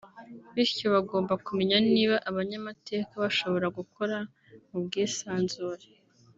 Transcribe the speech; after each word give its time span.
bityo 0.53 0.85
bagomba 0.95 1.33
kumenya 1.45 1.77
niba 1.93 2.15
abanyamateka 2.29 3.11
bashobora 3.23 3.67
gukora 3.77 4.17
mu 4.69 4.77
bwisanzure 4.85 5.85